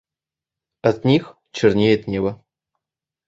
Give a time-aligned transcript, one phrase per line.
[0.81, 2.43] От них чернеет небо.